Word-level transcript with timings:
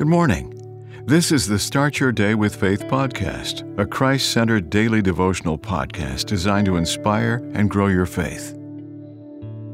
Good 0.00 0.08
morning. 0.08 1.04
This 1.04 1.30
is 1.30 1.46
the 1.46 1.58
Start 1.58 2.00
Your 2.00 2.10
Day 2.10 2.34
with 2.34 2.56
Faith 2.56 2.84
podcast, 2.84 3.78
a 3.78 3.84
Christ 3.84 4.30
centered 4.30 4.70
daily 4.70 5.02
devotional 5.02 5.58
podcast 5.58 6.24
designed 6.24 6.64
to 6.68 6.78
inspire 6.78 7.46
and 7.52 7.68
grow 7.68 7.88
your 7.88 8.06
faith. 8.06 8.54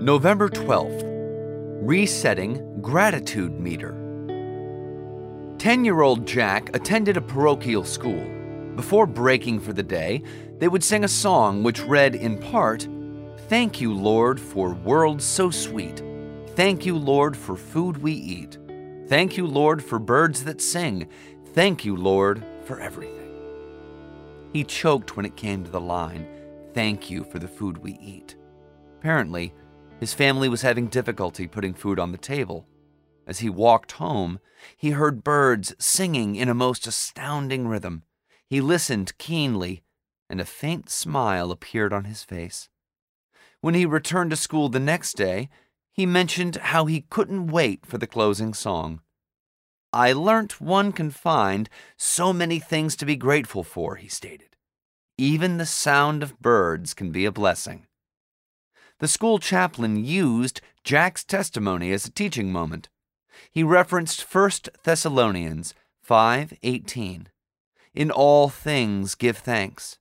November 0.00 0.48
12th 0.48 1.02
Resetting 1.82 2.80
Gratitude 2.80 3.58
Meter. 3.58 3.96
10 5.58 5.84
year 5.84 6.02
old 6.02 6.24
Jack 6.24 6.70
attended 6.72 7.16
a 7.16 7.20
parochial 7.20 7.82
school. 7.82 8.24
Before 8.76 9.08
breaking 9.08 9.58
for 9.58 9.72
the 9.72 9.82
day, 9.82 10.22
they 10.60 10.68
would 10.68 10.84
sing 10.84 11.02
a 11.02 11.08
song 11.08 11.64
which 11.64 11.82
read 11.82 12.14
in 12.14 12.38
part 12.38 12.86
Thank 13.48 13.80
you, 13.80 13.92
Lord, 13.92 14.38
for 14.38 14.72
worlds 14.72 15.24
so 15.24 15.50
sweet. 15.50 16.00
Thank 16.54 16.86
you, 16.86 16.96
Lord, 16.96 17.36
for 17.36 17.56
food 17.56 17.96
we 17.96 18.12
eat. 18.12 18.58
Thank 19.12 19.36
you, 19.36 19.46
Lord, 19.46 19.84
for 19.84 19.98
birds 19.98 20.44
that 20.44 20.62
sing. 20.62 21.06
Thank 21.52 21.84
you, 21.84 21.94
Lord, 21.94 22.42
for 22.64 22.80
everything. 22.80 23.28
He 24.54 24.64
choked 24.64 25.18
when 25.18 25.26
it 25.26 25.36
came 25.36 25.64
to 25.64 25.70
the 25.70 25.82
line, 25.82 26.26
Thank 26.72 27.10
you 27.10 27.22
for 27.24 27.38
the 27.38 27.46
food 27.46 27.76
we 27.76 27.98
eat. 28.00 28.36
Apparently, 28.96 29.52
his 30.00 30.14
family 30.14 30.48
was 30.48 30.62
having 30.62 30.86
difficulty 30.86 31.46
putting 31.46 31.74
food 31.74 31.98
on 31.98 32.10
the 32.10 32.16
table. 32.16 32.66
As 33.26 33.40
he 33.40 33.50
walked 33.50 33.92
home, 33.92 34.40
he 34.78 34.92
heard 34.92 35.22
birds 35.22 35.74
singing 35.78 36.34
in 36.34 36.48
a 36.48 36.54
most 36.54 36.86
astounding 36.86 37.68
rhythm. 37.68 38.04
He 38.46 38.62
listened 38.62 39.18
keenly, 39.18 39.82
and 40.30 40.40
a 40.40 40.46
faint 40.46 40.88
smile 40.88 41.50
appeared 41.50 41.92
on 41.92 42.04
his 42.04 42.24
face. 42.24 42.70
When 43.60 43.74
he 43.74 43.84
returned 43.84 44.30
to 44.30 44.36
school 44.36 44.70
the 44.70 44.80
next 44.80 45.18
day, 45.18 45.50
he 45.92 46.06
mentioned 46.06 46.56
how 46.56 46.86
he 46.86 47.02
couldn't 47.02 47.48
wait 47.48 47.84
for 47.84 47.98
the 47.98 48.06
closing 48.06 48.54
song. 48.54 49.01
I 49.92 50.12
learnt 50.12 50.60
one 50.60 50.92
can 50.92 51.10
find 51.10 51.68
so 51.96 52.32
many 52.32 52.58
things 52.58 52.96
to 52.96 53.06
be 53.06 53.16
grateful 53.16 53.62
for, 53.62 53.96
he 53.96 54.08
stated. 54.08 54.56
Even 55.18 55.58
the 55.58 55.66
sound 55.66 56.22
of 56.22 56.40
birds 56.40 56.94
can 56.94 57.12
be 57.12 57.26
a 57.26 57.32
blessing. 57.32 57.86
The 59.00 59.08
school 59.08 59.38
chaplain 59.38 60.02
used 60.02 60.62
Jack's 60.82 61.24
testimony 61.24 61.92
as 61.92 62.06
a 62.06 62.10
teaching 62.10 62.50
moment. 62.50 62.88
He 63.50 63.62
referenced 63.62 64.22
1 64.22 64.50
Thessalonians 64.82 65.74
5:18. 66.00 67.28
In 67.94 68.10
all 68.10 68.48
things 68.48 69.14
give 69.14 69.38
thanks. 69.38 69.98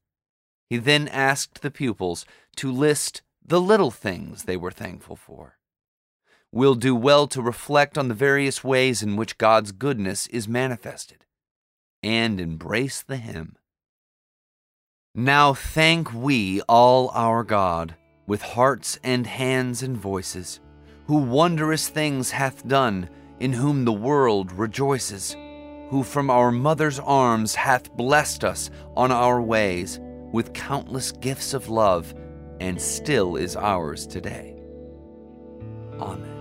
He 0.69 0.77
then 0.77 1.09
asked 1.09 1.61
the 1.61 1.71
pupils 1.71 2.25
to 2.55 2.71
list 2.71 3.23
the 3.43 3.59
little 3.59 3.91
things 3.91 4.43
they 4.43 4.55
were 4.55 4.71
thankful 4.71 5.17
for 5.17 5.57
we'll 6.51 6.75
do 6.75 6.95
well 6.95 7.27
to 7.27 7.41
reflect 7.41 7.97
on 7.97 8.07
the 8.07 8.13
various 8.13 8.63
ways 8.63 9.01
in 9.01 9.15
which 9.15 9.37
God's 9.37 9.71
goodness 9.71 10.27
is 10.27 10.47
manifested 10.47 11.25
and 12.03 12.39
embrace 12.39 13.01
the 13.01 13.17
hymn. 13.17 13.55
Now 15.13 15.53
thank 15.53 16.13
we 16.13 16.61
all 16.61 17.09
our 17.13 17.43
God 17.43 17.95
with 18.27 18.41
hearts 18.41 18.97
and 19.03 19.27
hands 19.27 19.83
and 19.83 19.97
voices, 19.97 20.59
who 21.07 21.17
wondrous 21.17 21.89
things 21.89 22.31
hath 22.31 22.65
done, 22.67 23.09
in 23.39 23.51
whom 23.51 23.83
the 23.83 23.91
world 23.91 24.51
rejoices, 24.53 25.35
who 25.89 26.03
from 26.03 26.29
our 26.29 26.51
mother's 26.51 26.99
arms 26.99 27.55
hath 27.55 27.91
blessed 27.97 28.43
us 28.45 28.69
on 28.95 29.11
our 29.11 29.41
ways 29.41 29.99
with 30.31 30.53
countless 30.53 31.11
gifts 31.11 31.53
of 31.53 31.67
love, 31.67 32.13
and 32.61 32.81
still 32.81 33.35
is 33.35 33.57
ours 33.57 34.07
today. 34.07 34.55
Amen. 35.99 36.40